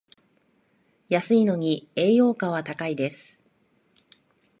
[1.09, 3.39] 安いのに栄養価は高いです